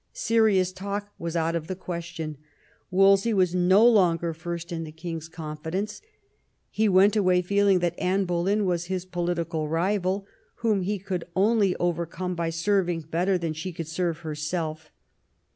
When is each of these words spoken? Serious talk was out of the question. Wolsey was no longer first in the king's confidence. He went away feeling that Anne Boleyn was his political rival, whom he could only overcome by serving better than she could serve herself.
Serious 0.13 0.71
talk 0.73 1.11
was 1.19 1.35
out 1.35 1.55
of 1.55 1.67
the 1.67 1.75
question. 1.75 2.39
Wolsey 2.89 3.35
was 3.35 3.53
no 3.53 3.85
longer 3.87 4.33
first 4.33 4.71
in 4.71 4.83
the 4.83 4.91
king's 4.91 5.29
confidence. 5.29 6.01
He 6.71 6.89
went 6.89 7.15
away 7.15 7.43
feeling 7.43 7.77
that 7.81 7.99
Anne 7.99 8.25
Boleyn 8.25 8.65
was 8.65 8.85
his 8.85 9.05
political 9.05 9.67
rival, 9.67 10.25
whom 10.65 10.81
he 10.81 10.97
could 10.97 11.25
only 11.35 11.75
overcome 11.75 12.33
by 12.33 12.49
serving 12.49 13.01
better 13.01 13.37
than 13.37 13.53
she 13.53 13.71
could 13.71 13.87
serve 13.87 14.21
herself. 14.21 14.89